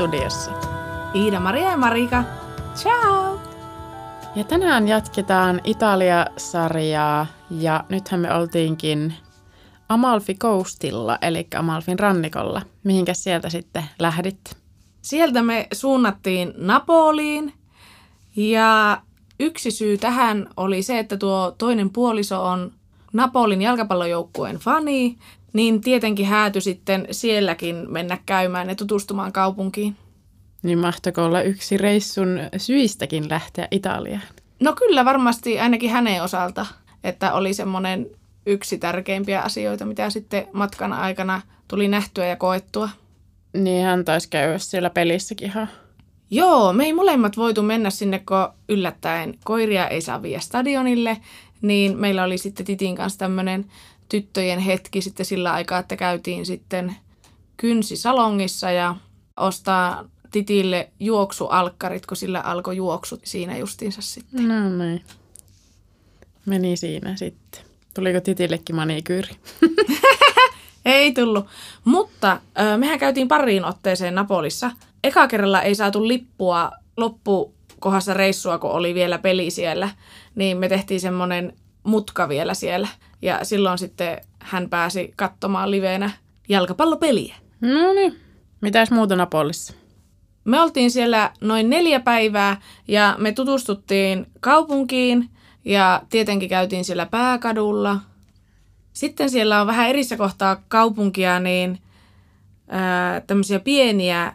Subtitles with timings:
[0.00, 0.50] Studiossa.
[1.14, 2.24] Iida, Maria ja Marika.
[2.74, 3.40] Ciao!
[4.34, 9.14] Ja tänään jatketaan Italia-sarjaa ja nythän me oltiinkin
[9.88, 12.62] Amalfi Coastilla, eli Amalfin rannikolla.
[12.84, 14.56] Mihinkä sieltä sitten lähdit?
[15.02, 17.52] Sieltä me suunnattiin Napoliin
[18.36, 19.02] ja
[19.40, 22.72] yksi syy tähän oli se, että tuo toinen puoliso on
[23.12, 25.18] Napolin jalkapallojoukkueen fani,
[25.52, 29.96] niin tietenkin hääty sitten sielläkin mennä käymään ja tutustumaan kaupunkiin.
[30.62, 34.22] Niin mahtako olla yksi reissun syistäkin lähteä Italiaan?
[34.60, 36.66] No kyllä varmasti ainakin hänen osalta,
[37.04, 38.06] että oli semmoinen
[38.46, 42.88] yksi tärkeimpiä asioita, mitä sitten matkan aikana tuli nähtyä ja koettua.
[43.52, 45.68] Niin hän taisi käydä siellä pelissäkin ihan.
[46.30, 51.16] Joo, me ei molemmat voitu mennä sinne, kun yllättäen koiria ei saa viedä stadionille,
[51.62, 53.64] niin meillä oli sitten Titin kanssa tämmöinen
[54.10, 56.96] tyttöjen hetki sitten sillä aikaa, että käytiin sitten
[57.56, 58.96] kynsisalongissa ja
[59.36, 64.48] ostaa Titille juoksualkkarit, kun sillä alkoi juoksut siinä justiinsa sitten.
[64.48, 65.04] No niin.
[66.46, 67.60] Meni siinä sitten.
[67.94, 69.36] Tuliko Titillekin manikyyri?
[70.84, 71.46] Ei tullut.
[71.84, 74.70] Mutta ö, mehän käytiin pariin otteeseen Napolissa.
[75.04, 79.88] Eka kerralla ei saatu lippua loppukohdassa reissua, kun oli vielä peli siellä.
[80.34, 82.88] Niin me tehtiin semmoinen mutka vielä siellä.
[83.22, 86.10] Ja silloin sitten hän pääsi katsomaan liveenä
[86.48, 87.34] jalkapallopeliä.
[87.60, 88.20] No niin.
[88.60, 89.74] Mitäs muuta Napolissa?
[90.44, 95.30] Me oltiin siellä noin neljä päivää ja me tutustuttiin kaupunkiin
[95.64, 98.00] ja tietenkin käytiin siellä pääkadulla.
[98.92, 101.78] Sitten siellä on vähän erissä kohtaa kaupunkia, niin
[102.68, 104.34] ää, tämmöisiä pieniä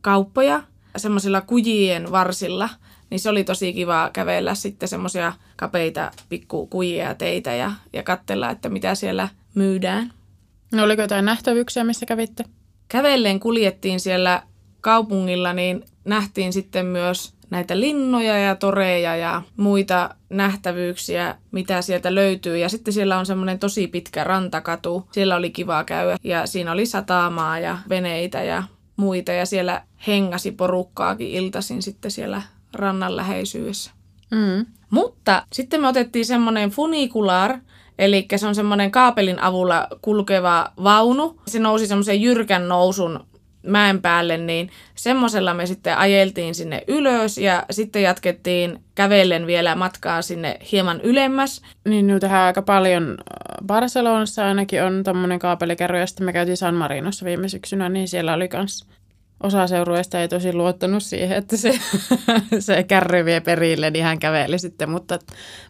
[0.00, 0.62] kauppoja
[0.96, 2.68] semmoisilla kujien varsilla.
[3.10, 8.50] Niin se oli tosi kiva kävellä sitten semmoisia kapeita pikkukujia ja teitä ja, ja katsella,
[8.50, 10.12] että mitä siellä myydään.
[10.72, 12.44] No oliko jotain nähtävyyksiä, missä kävitte?
[12.88, 14.42] Kävellen kuljettiin siellä
[14.80, 22.58] kaupungilla, niin nähtiin sitten myös näitä linnoja ja toreja ja muita nähtävyyksiä, mitä sieltä löytyy.
[22.58, 25.08] Ja sitten siellä on semmoinen tosi pitkä rantakatu.
[25.12, 28.62] Siellä oli kiva käydä ja siinä oli satamaa ja veneitä ja
[28.96, 29.32] muita.
[29.32, 32.42] Ja siellä hengasi porukkaakin iltaisin sitten siellä
[32.76, 33.90] rannan läheisyydessä.
[34.30, 34.66] Mm.
[34.90, 37.58] Mutta sitten me otettiin semmoinen funikular,
[37.98, 41.40] eli se on semmoinen kaapelin avulla kulkeva vaunu.
[41.46, 43.26] Se nousi semmoisen jyrkän nousun
[43.66, 50.22] mäen päälle, niin semmoisella me sitten ajeltiin sinne ylös ja sitten jatkettiin kävellen vielä matkaa
[50.22, 51.62] sinne hieman ylemmäs.
[51.88, 53.18] Niin nyt tehdään aika paljon.
[53.66, 58.34] Barcelonassa ainakin on tämmöinen kaapelikerro, ja sitten me käytiin San Marinossa viime syksynä, niin siellä
[58.34, 58.86] oli kans
[59.42, 61.80] osa seurueista ei tosi luottanut siihen, että se,
[62.58, 65.18] se kärry vie perille, niin hän käveli sitten, mutta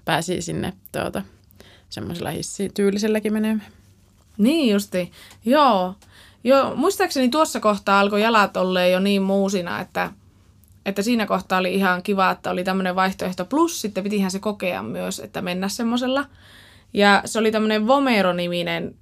[0.04, 1.22] pääsi sinne tuota,
[1.88, 3.66] semmoisella hissityyliselläkin menemään.
[4.38, 5.12] Niin justi,
[5.44, 5.94] joo.
[6.44, 10.10] Joo, muistaakseni tuossa kohtaa alkoi jalat olleen jo niin muusina, että,
[10.86, 13.44] että siinä kohtaa oli ihan kiva, että oli tämmöinen vaihtoehto.
[13.44, 16.24] Plus sitten pitihän se kokea myös, että mennä semmoisella.
[16.94, 18.94] Ja se oli tämmöinen Vomero-niminen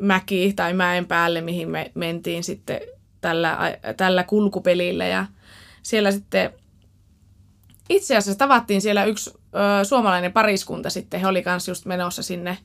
[0.00, 2.80] mäki tai mäen päälle, mihin me mentiin sitten
[3.20, 5.06] tällä, tällä kulkupelillä.
[5.06, 5.26] Ja
[5.82, 6.52] siellä sitten
[7.88, 11.20] itse asiassa tavattiin siellä yksi ö, suomalainen pariskunta sitten.
[11.20, 12.58] He oli kanssa just menossa sinne,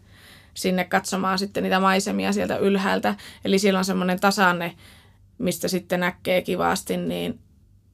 [0.54, 3.16] sinne katsomaan sitten niitä maisemia sieltä ylhäältä.
[3.46, 4.76] Eli siellä on semmoinen tasanne,
[5.38, 7.40] mistä sitten näkee kivasti niin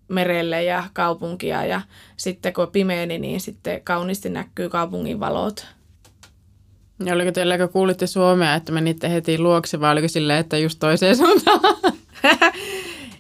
[0.08, 1.66] merelle ja kaupunkia.
[1.66, 1.82] Ja
[2.18, 5.68] sitten kun pimeeni, niin sitten kauniisti näkyy kaupungin valot.
[7.06, 10.80] Ja oliko teillä, kun kuulitte suomea, että menitte heti luokse, vai oliko silleen, että just
[10.80, 11.60] toiseen suuntaan?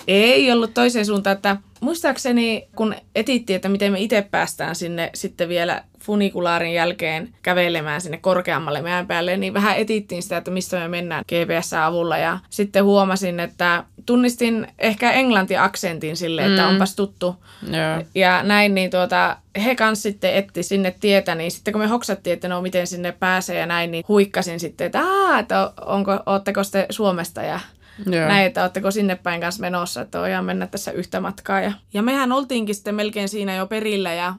[0.07, 5.49] Ei ollut toiseen suuntaan, että muistaakseni kun etittiin, että miten me itse päästään sinne sitten
[5.49, 10.87] vielä funikulaarin jälkeen kävelemään sinne korkeammalle mäen päälle, niin vähän etittiin sitä, että mistä me
[10.87, 16.67] mennään GPS-avulla ja sitten huomasin, että tunnistin ehkä englanti-aksentin sille, että Mm.
[16.69, 17.35] onpas tuttu
[17.67, 18.03] Joo.
[18.15, 22.33] ja näin, niin tuota, he kanssa sitten etti sinne tietä, niin sitten kun me hoksattiin,
[22.33, 26.61] että no miten sinne pääsee ja näin, niin huikkasin sitten, että aah, että onko, ootteko
[26.71, 27.59] te Suomesta ja
[28.05, 28.27] Joo.
[28.27, 31.61] näin, että ootteko sinne päin kanssa menossa, että voidaan mennä tässä yhtä matkaa.
[31.61, 34.33] Ja, ja mehän oltiinkin sitten melkein siinä jo perillä ja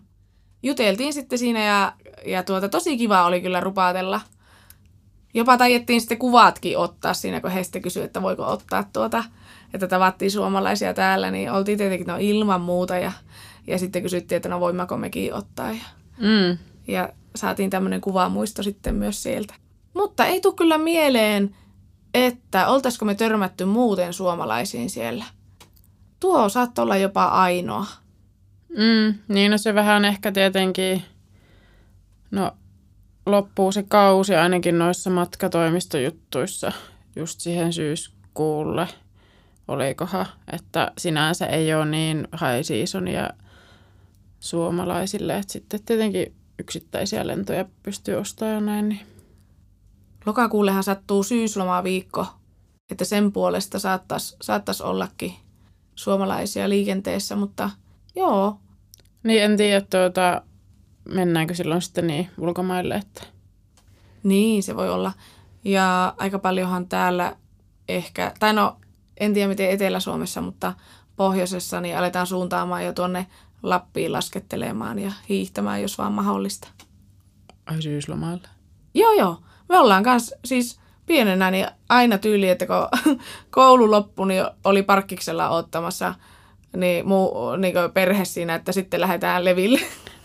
[0.62, 1.92] juteltiin sitten siinä ja,
[2.26, 4.20] ja tuota, tosi kiva oli kyllä rupaatella.
[5.34, 9.24] Jopa taidettiin sitten kuvatkin ottaa siinä, kun he sitten kysyivät, että voiko ottaa tuota,
[9.74, 13.12] että tavattiin suomalaisia täällä, niin oltiin tietenkin no ilman muuta ja,
[13.66, 15.82] ja sitten kysyttiin, että no voimmeko mekin ottaa ja,
[16.18, 16.58] Mm.
[16.88, 19.54] ja saatiin tämmöinen kuvamuisto sitten myös sieltä.
[19.94, 21.56] Mutta ei tule kyllä mieleen,
[22.14, 25.24] että oltaisiko me törmätty muuten suomalaisiin siellä.
[26.20, 27.86] Tuo saattoi olla jopa ainoa.
[28.68, 29.14] Mm.
[29.28, 31.02] Niin, no se vähän ehkä tietenkin,
[32.30, 32.52] no
[33.26, 36.72] loppuu se kausi ainakin noissa matkatoimistojuttuissa
[37.16, 38.88] just siihen syys, lokakuulle,
[39.70, 43.30] olikohan, että sinänsä ei ole niin high seasonia
[44.40, 48.88] suomalaisille, että sitten tietenkin yksittäisiä lentoja pystyy ostamaan ja näin.
[48.88, 49.00] Niin.
[50.26, 52.26] Lokakuullehan sattuu syyslomaviikko,
[52.90, 55.34] että sen puolesta saattaisi saattais ollakin
[55.94, 57.70] suomalaisia liikenteessä, mutta
[58.16, 58.60] joo.
[59.22, 60.42] Niin en tiedä, tuota,
[61.04, 63.22] mennäänkö silloin sitten niin ulkomaille, että...
[64.22, 65.12] Niin, se voi olla.
[65.64, 67.36] Ja aika paljonhan täällä
[67.88, 68.79] ehkä, tai no
[69.20, 70.72] en tiedä miten Etelä-Suomessa, mutta
[71.16, 73.26] pohjoisessa niin aletaan suuntaamaan jo tuonne
[73.62, 76.68] Lappiin laskettelemaan ja hiihtämään, jos vaan mahdollista.
[77.66, 78.48] Ai syyslomalle?
[78.94, 79.42] Joo, joo.
[79.68, 83.16] Me ollaan kans siis pienenä niin aina tyyli, että kun
[83.50, 86.14] koulu loppui, niin oli parkkiksella ottamassa
[86.76, 89.80] niin muu niin perhe siinä, että sitten lähdetään leville.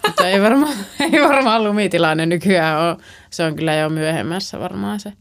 [0.08, 0.74] Mutta ei varmaan,
[1.12, 2.98] ei varmaan lumitilanne nykyään ole.
[3.30, 5.14] Se on kyllä jo myöhemmässä varmaan se.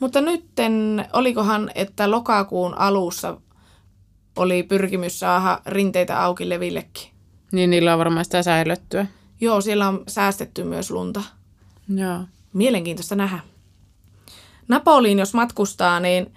[0.00, 3.40] Mutta nytten, olikohan, että lokakuun alussa
[4.36, 7.10] oli pyrkimys saada rinteitä auki levillekin.
[7.52, 9.06] Niin niillä on varmaan sitä säilyttyä.
[9.40, 11.22] Joo, siellä on säästetty myös lunta.
[11.94, 12.18] Joo.
[12.52, 13.38] Mielenkiintoista nähdä.
[14.68, 16.34] Napoliin, jos matkustaa, niin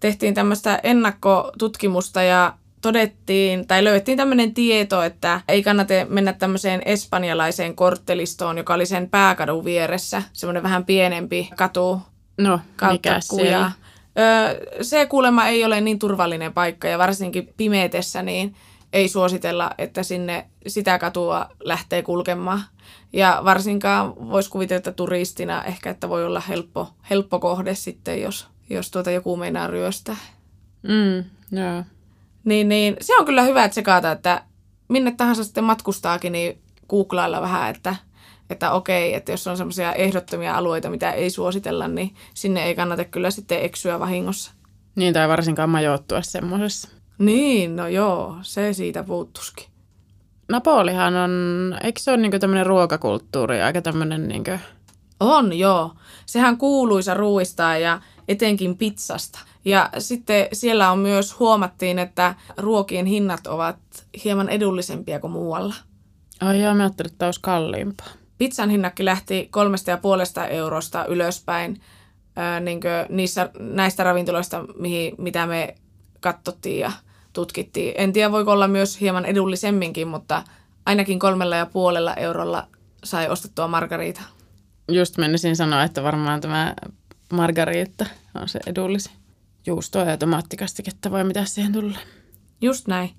[0.00, 7.76] tehtiin tämmöistä ennakkotutkimusta ja todettiin, tai löydettiin tämmöinen tieto, että ei kannata mennä tämmöiseen espanjalaiseen
[7.76, 12.02] korttelistoon, joka oli sen pääkadun vieressä, semmoinen vähän pienempi katu.
[12.42, 12.60] No,
[12.92, 13.72] mikä siellä?
[14.18, 18.54] Öö, se kuulemma ei ole niin turvallinen paikka ja varsinkin pimeetessä niin
[18.92, 22.62] ei suositella, että sinne sitä katua lähtee kulkemaan.
[23.12, 28.46] Ja varsinkaan voisi kuvitella, että turistina ehkä, että voi olla helppo, helppo kohde sitten, jos,
[28.70, 30.16] jos tuota joku meinaa ryöstää.
[30.82, 31.24] Mm,
[31.60, 31.84] joo.
[32.44, 34.42] Niin, niin se on kyllä hyvä, että se kaata, että
[34.88, 36.58] minne tahansa sitten matkustaakin, niin
[36.88, 37.96] googlailla vähän, että,
[38.50, 43.04] että okei, että jos on semmoisia ehdottomia alueita, mitä ei suositella, niin sinne ei kannata
[43.04, 44.52] kyllä sitten eksyä vahingossa.
[44.96, 46.88] Niin, tai varsinkaan majoittua semmoisessa.
[47.18, 49.66] Niin, no joo, se siitä puuttuskin.
[50.48, 51.30] Napolihan on,
[51.82, 54.60] eikö se ole niin tämmöinen ruokakulttuuri, aika tämmöinen niin kuin...
[55.20, 55.92] On, joo.
[56.26, 59.38] Sehän kuuluisa ruuista ja etenkin pizzasta.
[59.64, 63.78] Ja sitten siellä on myös huomattiin, että ruokien hinnat ovat
[64.24, 65.74] hieman edullisempia kuin muualla.
[66.40, 68.19] Ai joo, mä ajattelin, että olisi kalliimpaa.
[68.40, 71.80] Pizzan hinnakki lähti kolmesta ja puolesta eurosta ylöspäin
[72.36, 75.74] ää, niin niissä, näistä ravintoloista, mihin, mitä me
[76.20, 76.92] katsottiin ja
[77.32, 77.94] tutkittiin.
[77.96, 80.42] En tiedä, voiko olla myös hieman edullisemminkin, mutta
[80.86, 82.66] ainakin kolmella ja puolella eurolla
[83.04, 84.20] sai ostettua margariita.
[84.88, 86.74] Just menisin sanoa, että varmaan tämä
[87.32, 89.12] margariitta on se edullisin.
[89.66, 91.98] Juustoa ja tomaattikastiketta vai mitä siihen tulee.
[92.60, 93.10] Just näin.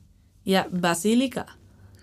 [0.46, 1.46] Ja basilika.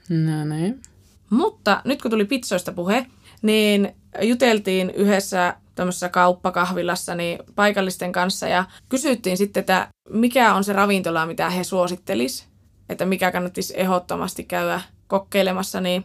[0.09, 0.83] No niin.
[1.31, 3.07] Mutta nyt kun tuli pizzoista puhe,
[3.43, 10.73] niin juteltiin yhdessä tämmöisessä kauppakahvilassa niin paikallisten kanssa ja kysyttiin sitten, että mikä on se
[10.73, 12.47] ravintola, mitä he suosittelis,
[12.89, 16.05] että mikä kannattisi ehdottomasti käydä kokeilemassa, niin,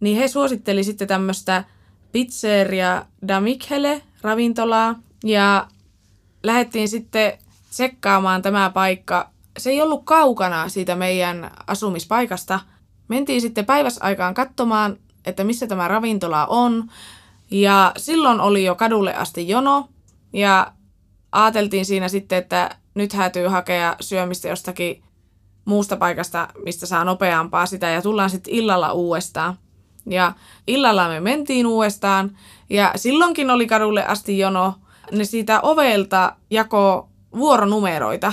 [0.00, 1.64] niin he suositteli sitten tämmöistä
[2.12, 5.68] pizzeria da Michele ravintolaa ja
[6.42, 7.38] lähdettiin sitten
[7.70, 9.30] tsekkaamaan tämä paikka.
[9.58, 12.60] Se ei ollut kaukana siitä meidän asumispaikasta.
[13.08, 14.96] Mentiin sitten päiväsaikaan katsomaan,
[15.26, 16.90] että missä tämä ravintola on.
[17.50, 19.88] Ja silloin oli jo kadulle asti jono.
[20.32, 20.72] Ja
[21.32, 25.02] ajateltiin siinä sitten, että nyt hätyy hakea syömistä jostakin
[25.64, 27.88] muusta paikasta, mistä saa nopeampaa sitä.
[27.88, 29.58] Ja tullaan sitten illalla uudestaan.
[30.06, 30.32] Ja
[30.66, 32.38] illalla me mentiin uudestaan.
[32.70, 34.74] Ja silloinkin oli kadulle asti jono.
[35.12, 38.32] Ne siitä ovelta jako vuoronumeroita.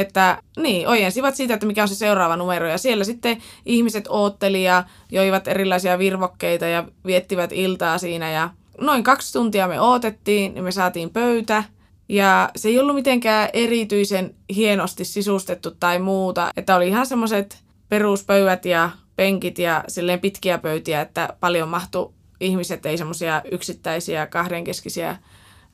[0.00, 2.68] Että niin, ojensivat siitä, että mikä on se seuraava numero.
[2.68, 8.30] Ja siellä sitten ihmiset ootteli ja joivat erilaisia virvokkeita ja viettivät iltaa siinä.
[8.30, 11.64] Ja noin kaksi tuntia me ootettiin, niin me saatiin pöytä.
[12.08, 16.50] Ja se ei ollut mitenkään erityisen hienosti sisustettu tai muuta.
[16.56, 22.86] Että oli ihan semmoiset peruspöydät ja penkit ja silleen pitkiä pöytiä, että paljon mahtui ihmiset,
[22.86, 25.16] ei semmoisia yksittäisiä kahdenkeskisiä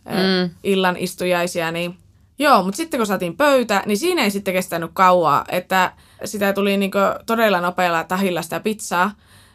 [0.04, 0.50] mm.
[0.64, 1.97] illan istujaisia, niin
[2.38, 5.92] Joo, mutta sitten kun saatiin pöytä, niin siinä ei sitten kestänyt kauaa, että
[6.24, 9.10] sitä tuli niinku todella nopealla tahilla sitä pizzaa.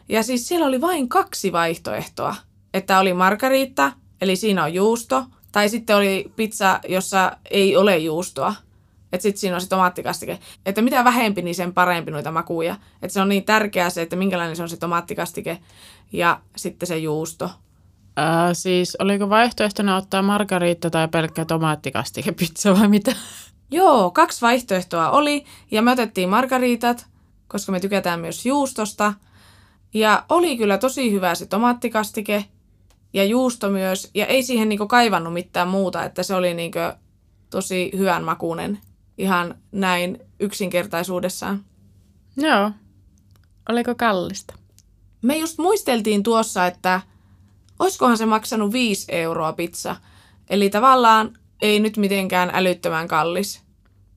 [0.08, 2.34] Ja siis siellä oli vain kaksi vaihtoehtoa.
[2.74, 8.54] Että oli margariitta, eli siinä on juusto, tai sitten oli pizza, jossa ei ole juustoa.
[9.12, 10.38] Että sitten siinä on se tomaattikastike.
[10.66, 12.76] Että mitä vähempi, niin sen parempi noita makuja.
[13.02, 15.58] Että se on niin tärkeää se, että minkälainen se on se tomaattikastike
[16.12, 17.50] ja sitten se juusto.
[18.18, 23.16] Äh, siis oliko vaihtoehtona ottaa margariitta tai pelkkä tomaattikastikepizza vai mitä?
[23.70, 27.06] Joo, kaksi vaihtoehtoa oli ja me otettiin margariitat,
[27.48, 29.14] koska me tykätään myös juustosta.
[29.94, 32.44] Ja oli kyllä tosi hyvä se tomaattikastike
[33.12, 34.10] ja juusto myös.
[34.14, 36.78] Ja ei siihen niinku kaivannut mitään muuta, että se oli niinku
[37.50, 38.78] tosi hyvän makuinen.
[39.18, 41.64] ihan näin yksinkertaisuudessaan.
[42.36, 42.70] Joo.
[43.68, 44.54] Oliko kallista?
[45.22, 47.00] Me just muisteltiin tuossa, että
[47.82, 49.96] oiskohan se maksanut 5 euroa pizza.
[50.50, 53.62] Eli tavallaan ei nyt mitenkään älyttömän kallis.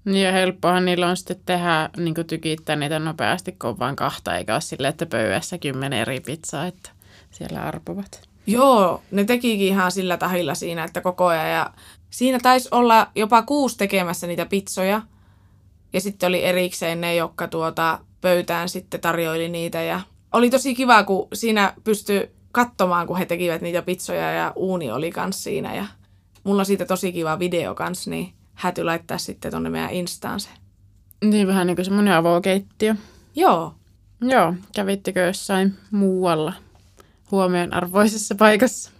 [0.05, 4.37] Niin ja helppohan niillä on sitten tehdä, niin tykittää niitä nopeasti, kun on vain kahta,
[4.37, 6.89] eikä ole silleen, että pöydässä kymmenen eri pizzaa, että
[7.31, 8.21] siellä arpovat.
[8.47, 11.51] Joo, ne tekikin ihan sillä tahilla siinä, että koko ajan.
[11.51, 11.71] Ja
[12.09, 15.01] siinä taisi olla jopa kuusi tekemässä niitä pizzoja.
[15.93, 19.81] Ja sitten oli erikseen ne, jotka tuota pöytään sitten tarjoili niitä.
[19.81, 20.01] Ja
[20.33, 25.11] oli tosi kiva, kun siinä pystyi katsomaan, kun he tekivät niitä pizzoja ja uuni oli
[25.11, 25.75] kans siinä.
[25.75, 25.85] Ja
[26.43, 30.49] mulla on siitä tosi kiva video kans, niin häty laittaa sitten tonne meidän Instaan se.
[31.23, 32.95] Niin vähän niin kuin semmoinen avokeittiö.
[33.35, 33.73] Joo.
[34.21, 36.53] Joo, kävittekö jossain muualla
[37.31, 38.91] huomionarvoisessa paikassa?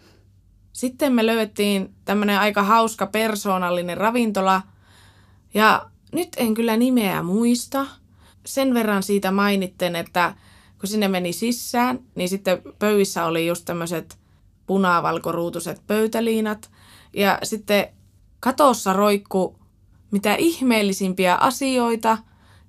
[0.74, 4.62] Sitten me löydettiin tämmöinen aika hauska persoonallinen ravintola.
[5.54, 7.86] Ja nyt en kyllä nimeä muista.
[8.46, 10.34] Sen verran siitä mainitten, että
[10.86, 14.18] kun sinne meni sisään, niin sitten pöyissä oli just tämmöiset
[14.66, 16.72] punavalkoruutuset pöytäliinat.
[17.14, 17.88] Ja sitten
[18.40, 19.60] katossa roikku
[20.12, 22.18] mitä ihmeellisimpiä asioita.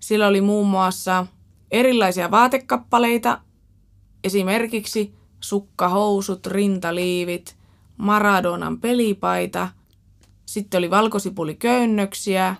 [0.00, 1.26] Sillä oli muun muassa
[1.70, 3.40] erilaisia vaatekappaleita,
[4.24, 7.56] esimerkiksi sukkahousut, rintaliivit,
[7.96, 9.68] Maradonan pelipaita,
[10.46, 12.56] sitten oli valkosipuliköynnöksiä,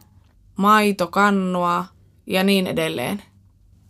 [0.57, 1.85] maitokannua
[2.27, 3.23] ja niin edelleen.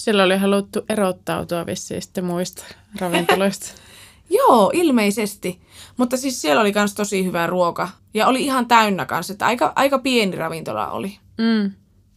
[0.00, 2.64] Sillä oli haluttu erottautua vissiin sitten muista
[3.00, 3.66] ravintoloista.
[4.38, 5.60] Joo, ilmeisesti.
[5.96, 7.88] Mutta siis siellä oli myös tosi hyvä ruoka.
[8.14, 11.18] Ja oli ihan täynnä kanssa, että aika, aika pieni ravintola oli.
[11.38, 11.72] Mm.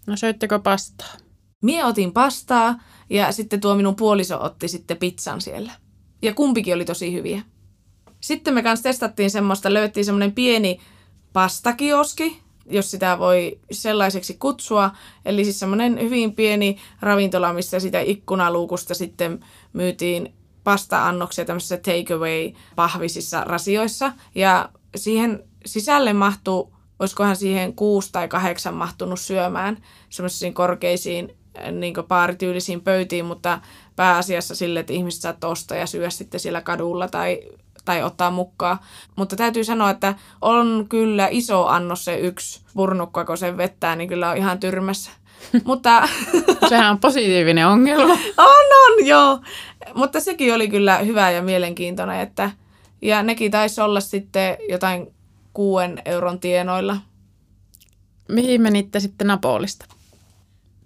[0.07, 1.13] No söittekö pastaa?
[1.61, 2.75] Mie otin pastaa
[3.09, 5.71] ja sitten tuo minun puoliso otti sitten pizzan siellä.
[6.21, 7.41] Ja kumpikin oli tosi hyviä.
[8.21, 10.79] Sitten me kanssa testattiin semmoista, löyttiin semmoinen pieni
[11.33, 14.91] pastakioski, jos sitä voi sellaiseksi kutsua.
[15.25, 20.33] Eli siis semmoinen hyvin pieni ravintola, missä sitä ikkunaluukusta sitten myytiin
[20.63, 24.11] pasta-annoksia tämmöisissä takeaway pahvisissa rasioissa.
[24.35, 29.77] Ja siihen sisälle mahtuu, olisikohan siihen kuusi tai kahdeksan mahtunut syömään
[30.09, 31.35] semmoisiin korkeisiin
[31.71, 33.61] niin baarityylisiin pöytiin, mutta
[33.95, 37.41] pääasiassa sille, että ihmiset saattoi ostaa ja syödä sitten siellä kadulla tai,
[37.89, 38.77] tai ottaa mukaan.
[39.15, 44.09] Mutta täytyy sanoa, että on kyllä iso annos se yksi purnukka, kun sen vettää, niin
[44.09, 45.11] kyllä on ihan tyrmässä.
[45.65, 46.07] Mutta...
[46.69, 48.13] Sehän on positiivinen ongelma.
[48.37, 49.39] on, on, joo.
[49.93, 52.51] Mutta sekin oli kyllä hyvä ja mielenkiintoinen, että
[53.01, 55.13] ja nekin taisi olla sitten jotain
[55.53, 56.97] kuuden euron tienoilla.
[58.27, 59.85] Mihin menitte sitten Napolista?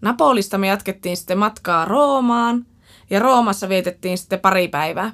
[0.02, 2.66] Napolista me jatkettiin sitten matkaa Roomaan
[3.10, 5.12] ja Roomassa vietettiin sitten pari päivää.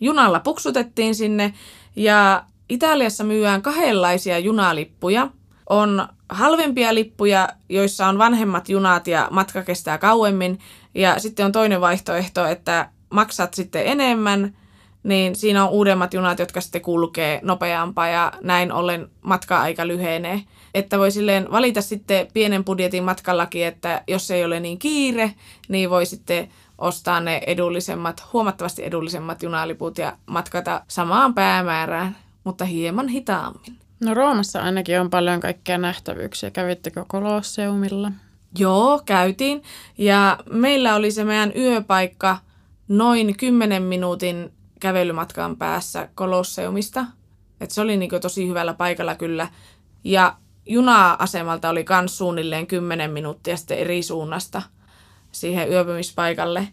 [0.00, 1.54] Junalla puksutettiin sinne
[1.96, 5.28] ja Italiassa myyään kahdenlaisia junalippuja.
[5.68, 10.58] On halvempia lippuja, joissa on vanhemmat junat ja matka kestää kauemmin.
[10.94, 14.56] Ja sitten on toinen vaihtoehto, että maksat sitten enemmän,
[15.02, 20.42] niin siinä on uudemmat junat, jotka sitten kulkee nopeampaa ja näin ollen matka-aika lyhenee.
[20.74, 25.34] Että voi silleen valita sitten pienen budjetin matkallakin, että jos ei ole niin kiire,
[25.68, 33.08] niin voi sitten ostaa ne edullisemmat, huomattavasti edullisemmat junaliput ja matkata samaan päämäärään, mutta hieman
[33.08, 33.78] hitaammin.
[34.00, 36.50] No Roomassa ainakin on paljon kaikkia nähtävyyksiä.
[36.50, 38.12] Kävittekö Kolosseumilla?
[38.58, 39.62] Joo, käytiin.
[39.98, 42.38] Ja meillä oli se meidän yöpaikka
[42.88, 47.04] noin 10 minuutin kävelymatkan päässä Kolosseumista.
[47.60, 49.48] Et se oli niinku tosi hyvällä paikalla kyllä.
[50.04, 54.62] Ja juna-asemalta oli myös suunnilleen 10 minuuttia sitten eri suunnasta
[55.40, 56.68] siihen yöpymispaikalle.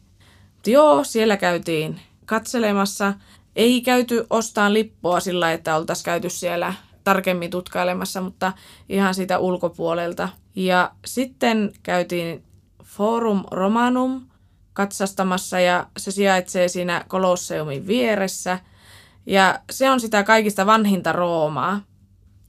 [0.56, 3.14] Mut joo, siellä käytiin katselemassa.
[3.56, 8.54] Ei käyty ostaan lippua sillä, että oltaisiin käyty siellä tarkemmin tutkailemassa, mutta
[8.90, 10.30] ihan siitä ulkopuolelta.
[10.56, 12.44] Ja sitten käytiin
[12.84, 14.22] Forum Romanum
[14.74, 18.60] katsastamassa ja se sijaitsee siinä Kolosseumin vieressä.
[19.26, 21.82] Ja se on sitä kaikista vanhinta Roomaa.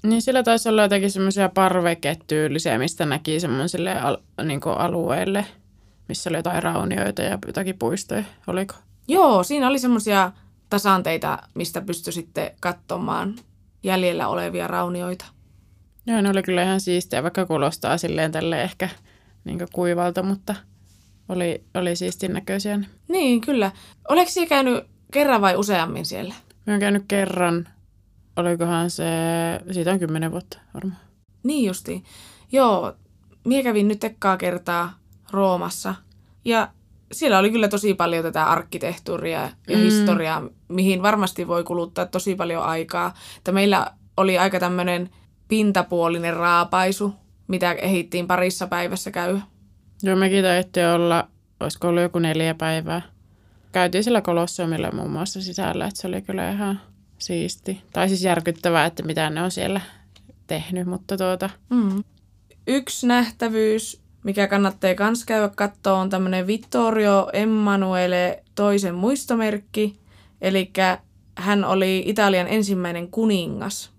[0.03, 5.47] Niin sillä taisi olla jotakin semmoisia parveketyylisiä, mistä näki semmoisille al- niin alueelle,
[6.09, 8.75] missä oli jotain raunioita ja jotakin puistoja, oliko?
[9.09, 10.33] Joo, siinä oli semmoisia
[10.71, 13.35] tasanteita, mistä pystyi sitten katsomaan
[13.83, 15.25] jäljellä olevia raunioita.
[16.07, 18.89] Joo, ne oli kyllä ihan siistiä, vaikka kuulostaa silleen tälle ehkä
[19.45, 20.55] niin kuivalta, mutta
[21.29, 22.81] oli, oli siistin näköisiä.
[23.09, 23.73] Niin, kyllä.
[24.09, 26.35] Oletko siellä käynyt kerran vai useammin siellä?
[26.67, 27.69] Mä oon käynyt kerran.
[28.37, 29.05] Olikohan se,
[29.71, 31.01] siitä on kymmenen vuotta varmaan.
[31.43, 32.05] Niin justi.
[32.53, 32.95] Joo,
[33.45, 34.99] mie kävin nyt ekkaa kertaa
[35.31, 35.95] Roomassa.
[36.45, 36.69] Ja
[37.13, 39.83] siellä oli kyllä tosi paljon tätä arkkitehtuuria ja mm.
[39.83, 43.15] historiaa, mihin varmasti voi kuluttaa tosi paljon aikaa.
[43.39, 45.11] Että meillä oli aika tämmöinen
[45.49, 47.15] pintapuolinen raapaisu
[47.49, 49.41] mitä ehittiin parissa päivässä käy.
[50.03, 51.29] Joo, mekin taidettiin olla,
[51.61, 53.03] olisiko ollut joku neljä päivää.
[53.73, 56.81] Käytiin sillä Kolosseumilla muun muassa sisällä, että se oli kyllä ihan
[57.19, 57.83] siisti.
[57.93, 59.81] Tai siis järkyttävää, että mitä ne on siellä
[60.47, 61.51] tehnyt, mutta tuota...
[61.71, 62.05] Mm.
[62.67, 70.01] Yksi nähtävyys, mikä kannattaa kans käydä katsoa, on tämmöinen Vittorio Emanuele toisen muistomerkki.
[70.41, 70.73] Eli
[71.39, 73.91] hän oli Italian ensimmäinen kuningas.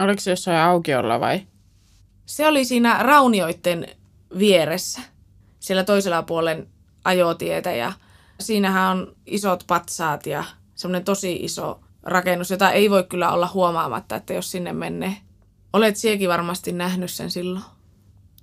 [0.00, 1.40] Oliko se jossain aukiolla vai?
[2.26, 3.86] Se oli siinä raunioiden
[4.38, 5.00] vieressä,
[5.60, 6.66] siellä toisella puolen
[7.04, 7.92] ajotietä ja
[8.40, 10.44] siinähän on isot patsaat ja
[10.74, 15.16] semmoinen tosi iso rakennus, jota ei voi kyllä olla huomaamatta, että jos sinne menee.
[15.72, 17.64] Olet siekin varmasti nähnyt sen silloin.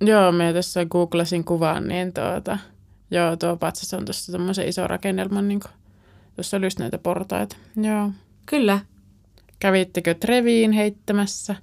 [0.00, 2.58] Joo, me tässä googlasin kuvan, niin tuota,
[3.10, 5.72] joo, tuo patsas on tuossa semmoisen iso rakennelma, niin kuin,
[6.34, 7.56] tuossa oli just näitä portaita.
[7.76, 8.10] Joo.
[8.46, 8.78] Kyllä.
[9.58, 11.56] Kävittekö Treviin heittämässä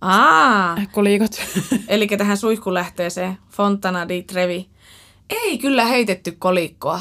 [0.00, 1.32] Aa, kolikot?
[1.88, 4.68] eli tähän suihkulähteeseen Fontana di Trevi.
[5.30, 7.00] Ei kyllä heitetty kolikkoa.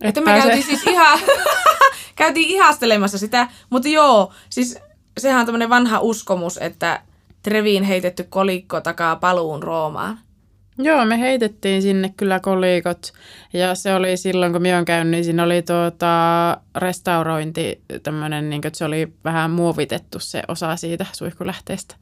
[0.00, 0.46] Et että me pääse.
[0.46, 1.18] käytiin siis ihan,
[2.16, 4.78] käytiin ihastelemassa sitä, mutta joo, siis
[5.18, 7.02] sehän on tämmöinen vanha uskomus, että
[7.46, 10.18] Treviin heitetty kolikko takaa paluun Roomaan.
[10.78, 13.12] Joo, me heitettiin sinne kyllä kolikot
[13.52, 18.60] ja se oli silloin, kun minä olen käynyt, niin siinä oli tuota restaurointi, tämmöinen, niin
[18.60, 21.94] kuin, että se oli vähän muovitettu se osa siitä suihkulähteestä.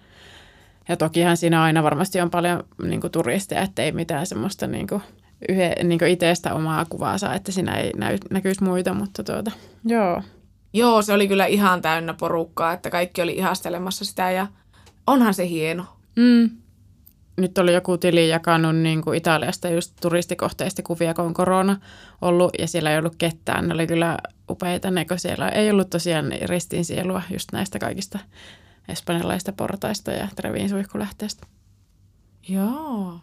[0.89, 5.03] Ja tokihan siinä aina varmasti on paljon niin kuin, turisteja, ettei mitään semmoista niin kuin,
[5.49, 9.51] yhe, niin kuin itsestä omaa kuvaa saa, että siinä ei näy, näkyisi muita, mutta tuota,
[9.85, 10.23] joo.
[10.73, 14.47] Joo, se oli kyllä ihan täynnä porukkaa, että kaikki oli ihastelemassa sitä ja
[15.07, 15.85] onhan se hieno.
[16.17, 16.51] Mm.
[17.37, 21.81] Nyt oli joku tili jakanut niin kuin Italiasta just turistikohteista kuvia, kun on korona
[22.23, 23.69] ollut ja siellä ei ollut ketään.
[23.69, 24.19] Ne oli kyllä
[24.51, 28.19] upeita ne, kun siellä ei ollut tosiaan ristinsielua just näistä kaikista
[28.89, 31.47] espanjalaista portaista ja Treviin suihkulähteestä.
[32.49, 33.21] Joo.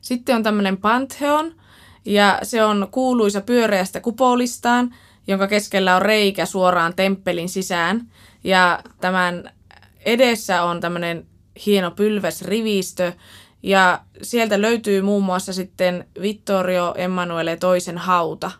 [0.00, 1.54] Sitten on tämmöinen Pantheon,
[2.04, 4.94] ja se on kuuluisa pyöreästä kupolistaan,
[5.26, 8.12] jonka keskellä on reikä suoraan temppelin sisään.
[8.44, 9.50] Ja tämän
[10.08, 11.26] edessä on tämmöinen
[11.66, 13.12] hieno pylväsrivistö,
[13.62, 18.50] ja sieltä löytyy muun muassa sitten Vittorio Emanuele toisen hauta.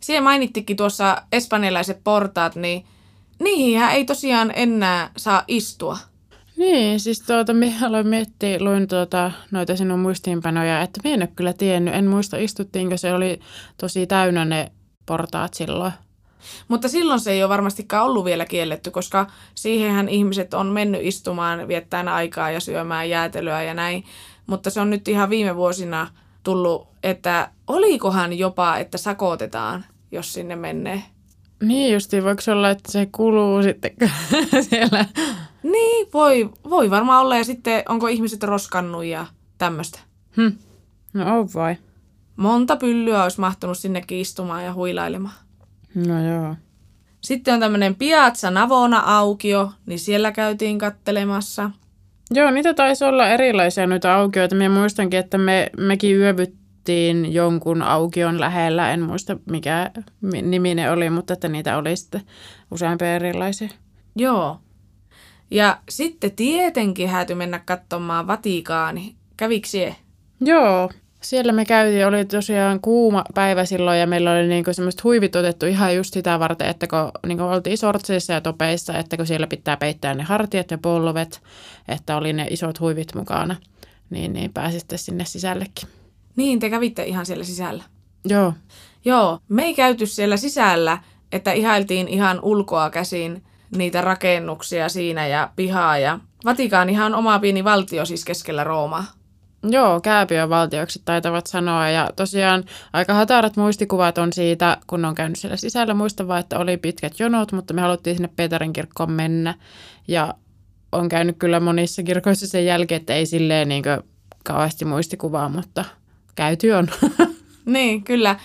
[0.00, 2.86] Siihen mainittikin tuossa espanjalaiset portaat, niin
[3.40, 5.98] niihin ei tosiaan enää saa istua.
[6.56, 11.30] Niin, siis tuota, minä aloin miettiä, luin tuota, noita sinun muistiinpanoja, että minä en ole
[11.36, 13.40] kyllä tiennyt, en muista istuttiinko se oli
[13.76, 14.72] tosi täynnä ne
[15.06, 15.92] portaat silloin.
[16.68, 21.68] Mutta silloin se ei ole varmastikaan ollut vielä kielletty, koska siihenhän ihmiset on mennyt istumaan,
[21.68, 24.04] viettämään aikaa ja syömään jäätelöä ja näin.
[24.46, 26.06] Mutta se on nyt ihan viime vuosina
[26.42, 31.02] tullut, että olikohan jopa, että sakotetaan, jos sinne menee.
[31.62, 33.90] Niin justi, voiko se olla, että se kuluu sitten
[34.70, 35.04] siellä?
[35.62, 37.36] Niin, voi, voi varmaan olla.
[37.36, 39.26] Ja sitten onko ihmiset roskannut ja
[39.58, 39.98] tämmöistä.
[40.36, 40.56] Hm.
[41.12, 41.76] No on vai.
[42.36, 45.34] Monta pyllyä olisi mahtunut sinnekin istumaan ja huilailemaan.
[45.94, 46.56] No joo.
[47.20, 51.70] Sitten on tämmöinen Piazza Navona-aukio, niin siellä käytiin kattelemassa.
[52.30, 54.54] Joo, niitä taisi olla erilaisia noita aukioita.
[54.56, 58.92] Minä muistankin, että me, mekin yövyttiin jonkun aukion lähellä.
[58.92, 62.22] En muista mikä mi- nimi ne oli, mutta että niitä oli sitten
[62.70, 63.68] useampia erilaisia.
[64.16, 64.60] Joo.
[65.50, 69.14] Ja sitten tietenkin hääty mennä katsomaan Vatikaani.
[69.36, 69.96] Kävikö sie?
[70.40, 70.90] Joo,
[71.22, 75.66] siellä me käytiin, oli tosiaan kuuma päivä silloin ja meillä oli niinku semmoiset huivit otettu
[75.66, 79.76] ihan just sitä varten, että kun niinku oltiin sortseissa ja topeissa, että kun siellä pitää
[79.76, 81.42] peittää ne hartiat ja polvet,
[81.88, 83.56] että oli ne isot huivit mukana,
[84.10, 85.88] niin, niin pääsitte sinne sisällekin.
[86.36, 87.84] Niin, te kävitte ihan siellä sisällä.
[88.24, 88.52] Joo,
[89.04, 90.98] Joo, me ei käyty siellä sisällä,
[91.32, 93.44] että ihailtiin ihan ulkoa käsin
[93.76, 95.98] niitä rakennuksia siinä ja pihaa.
[95.98, 99.04] Ja Vatikaanihan on oma pieni valtio siis keskellä Roomaa.
[99.62, 105.38] Joo, Kääpiön valtioksi taitavat sanoa ja tosiaan aika hatarat muistikuvat on siitä, kun on käynyt
[105.38, 105.94] siellä sisällä.
[105.94, 109.54] Muistan vaan, että oli pitkät jonot, mutta me haluttiin sinne Peterin kirkkoon mennä
[110.08, 110.34] ja
[110.92, 113.84] on käynyt kyllä monissa kirkoissa sen jälkeen, että ei silleen niin
[114.44, 115.84] kauheasti muistikuvaa, mutta
[116.34, 116.88] käyty on.
[117.64, 118.36] Niin, kyllä.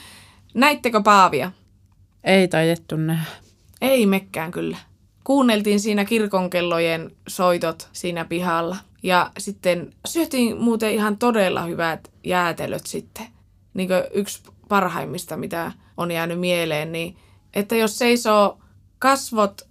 [0.53, 1.51] Näittekö Paavia?
[2.23, 3.31] ei taidettu nähdä.
[3.81, 4.77] Ei mekkään kyllä.
[5.25, 8.77] Kuunneltiin siinä kirkonkellojen soitot siinä pihalla.
[9.03, 13.25] Ja sitten syötiin muuten ihan todella hyvät jäätelöt sitten.
[13.73, 17.17] Niin kuin yksi parhaimmista, mitä on jäänyt mieleen, niin
[17.53, 18.59] että jos seisoo
[18.99, 19.61] kasvot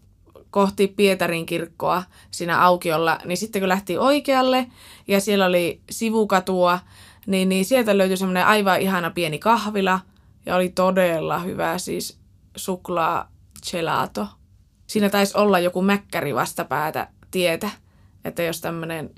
[0.51, 4.67] kohti Pietarin kirkkoa siinä aukiolla, niin sitten kun lähti oikealle
[5.09, 6.79] ja siellä oli sivukatua,
[7.27, 10.01] niin, niin sieltä löytyi semmoinen aivan ihana pieni kahvila
[10.47, 12.19] ja oli todella hyvä siis
[12.57, 13.33] suklaa
[13.71, 14.27] gelato.
[14.95, 17.71] Siinä taisi olla joku mäkkäri vastapäätä tietä,
[18.25, 19.11] että jos tämmöinen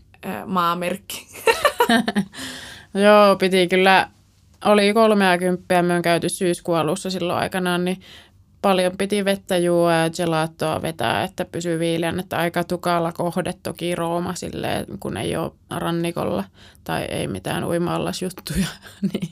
[0.47, 1.27] maamerkki.
[3.05, 4.09] Joo, piti kyllä,
[4.65, 8.01] oli 30 me on käyty syyskuun alussa silloin aikanaan, niin
[8.63, 13.95] paljon piti vettä juoda ja gelatoa vetää, että pysyy viileän, että aika tukala kohde toki
[13.95, 16.45] Rooma silleen, kun ei ole rannikolla
[16.85, 18.67] tai ei mitään uima-allasjuttuja,
[19.13, 19.31] niin,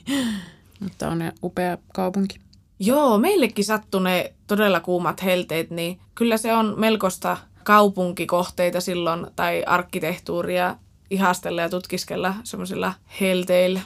[0.79, 2.44] mutta on upea kaupunki.
[2.79, 9.63] Joo, meillekin sattuu ne todella kuumat helteet, niin kyllä se on melkoista kaupunkikohteita silloin tai
[9.67, 10.75] arkkitehtuuria
[11.09, 13.81] ihastella ja tutkiskella semmoisilla helteillä.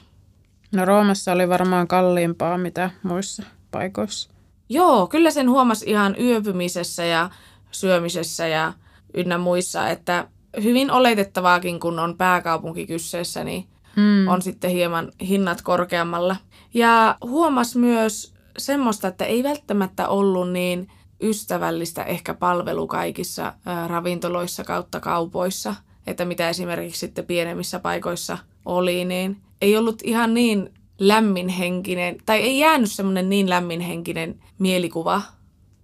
[0.72, 4.30] No Roomassa oli varmaan kalliimpaa mitä muissa paikoissa.
[4.70, 7.30] Joo, kyllä sen huomasi ihan yöpymisessä ja
[7.72, 8.74] syömisessä ja
[9.14, 10.28] ynnä muissa, että
[10.64, 14.28] hyvin oletettavaakin, kun on pääkaupunki kysseessä, niin hmm.
[14.28, 16.36] on sitten hieman hinnat korkeammalla.
[16.74, 20.88] Ja huomas myös semmoista, että ei välttämättä ollut niin
[21.24, 25.76] ystävällistä ehkä palvelu kaikissa ää, ravintoloissa kautta kaupoissa,
[26.08, 32.60] että mitä esimerkiksi sitten pienemmissä paikoissa oli, niin ei ollut ihan niin lämminhenkinen, tai ei
[32.60, 35.22] jäänyt semmoinen niin lämminhenkinen mielikuva.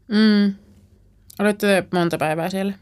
[0.07, 0.53] Mm.
[1.39, 2.73] Olette monta päivää siellä?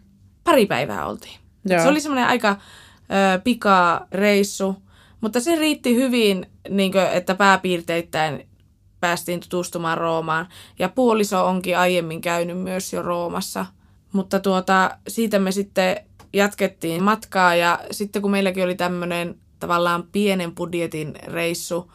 [0.43, 1.39] Pari päivää oltiin.
[1.65, 1.81] Joo.
[1.81, 4.75] Se oli semmoinen aika ö, pika reissu,
[5.21, 8.47] mutta se riitti hyvin, niin kuin, että pääpiirteittäin
[9.03, 10.47] päästiin tutustumaan Roomaan.
[10.79, 13.65] Ja puoliso onkin aiemmin käynyt myös jo Roomassa.
[14.13, 15.95] Mutta tuota, siitä me sitten
[16.33, 21.91] jatkettiin matkaa ja sitten kun meilläkin oli tämmöinen tavallaan pienen budjetin reissu,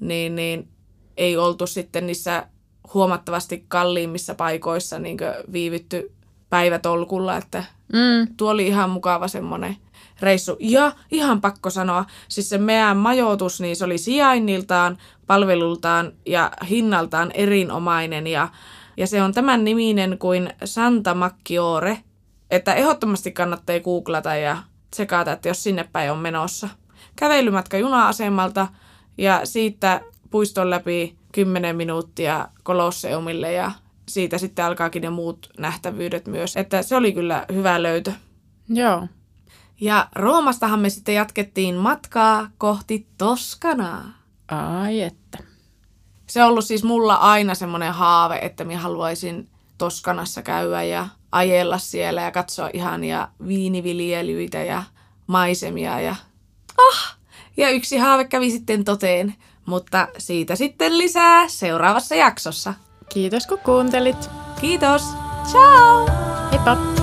[0.00, 0.68] niin, niin
[1.16, 2.46] ei oltu sitten niissä
[2.94, 5.18] huomattavasti kalliimmissa paikoissa niin
[5.52, 6.12] viivytty
[6.52, 8.34] päivätolkulla, että mm.
[8.36, 9.76] tuo oli ihan mukava semmoinen
[10.20, 10.56] reissu.
[10.60, 17.30] Ja ihan pakko sanoa, siis se meidän majoitus, niin se oli sijainniltaan, palvelultaan ja hinnaltaan
[17.34, 18.48] erinomainen ja,
[18.96, 21.98] ja se on tämän niminen kuin Santa Macchiore,
[22.50, 24.58] että ehdottomasti kannattaa googlata ja
[24.90, 26.68] tsekata, että jos sinne päin on menossa.
[27.16, 28.68] Kävelymatka juna-asemalta
[29.18, 33.72] ja siitä puiston läpi 10 minuuttia Kolosseumille ja
[34.08, 36.56] siitä sitten alkaakin ne muut nähtävyydet myös.
[36.56, 38.12] Että se oli kyllä hyvä löytö.
[38.68, 39.08] Joo.
[39.80, 44.04] Ja Roomastahan me sitten jatkettiin matkaa kohti Toskanaa.
[44.48, 45.38] Ai että.
[46.26, 51.78] Se on ollut siis mulla aina semmoinen haave, että minä haluaisin Toskanassa käydä ja ajella
[51.78, 54.82] siellä ja katsoa ihania viiniviljelyitä ja
[55.26, 56.00] maisemia.
[56.00, 56.16] Ja,
[56.78, 57.16] ah!
[57.56, 59.34] ja yksi haave kävi sitten toteen,
[59.66, 62.74] mutta siitä sitten lisää seuraavassa jaksossa.
[63.12, 64.30] Kiitos kun kuuntelit.
[64.60, 65.02] Kiitos.
[65.52, 66.06] Ciao!
[66.50, 67.01] Heippa!